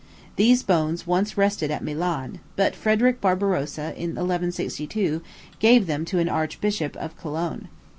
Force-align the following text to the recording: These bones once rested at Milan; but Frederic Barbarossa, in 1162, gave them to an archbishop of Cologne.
These 0.35 0.63
bones 0.63 1.05
once 1.05 1.37
rested 1.37 1.69
at 1.69 1.83
Milan; 1.83 2.39
but 2.55 2.75
Frederic 2.75 3.21
Barbarossa, 3.21 3.93
in 3.95 4.15
1162, 4.15 5.21
gave 5.59 5.85
them 5.85 6.05
to 6.05 6.17
an 6.17 6.27
archbishop 6.27 6.95
of 6.95 7.15
Cologne. 7.15 7.67